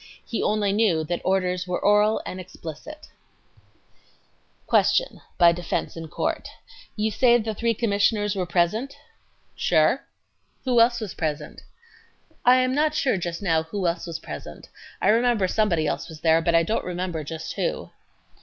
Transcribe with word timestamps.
He 0.25 0.41
only 0.41 0.73
knew 0.73 1.03
that 1.03 1.21
"orders 1.23 1.67
were 1.67 1.79
oral 1.79 2.23
and 2.25 2.39
explicit." 2.41 3.09
Q. 4.67 5.21
[By 5.37 5.51
defense 5.51 5.95
in 5.95 6.07
court 6.07 6.47
You 6.95 7.11
say 7.11 7.37
the 7.37 7.53
three 7.53 7.75
commissioners 7.75 8.35
were 8.35 8.47
present? 8.47 8.93
A. 8.93 8.97
Sure. 9.55 9.97
Q. 10.63 10.73
Who 10.73 10.81
else 10.81 10.99
was 11.01 11.13
present? 11.13 11.61
A. 12.43 12.49
I 12.49 12.55
am 12.61 12.73
not 12.73 12.95
sure 12.95 13.17
just 13.17 13.43
now 13.43 13.61
who 13.61 13.85
else 13.85 14.07
was 14.07 14.17
present. 14.17 14.69
I 15.03 15.09
remember 15.09 15.47
somebody 15.47 15.85
else 15.85 16.09
was 16.09 16.21
there, 16.21 16.41
but 16.41 16.55
I 16.55 16.63
don't 16.63 16.83
remember 16.83 17.23
just 17.23 17.53
who 17.53 17.91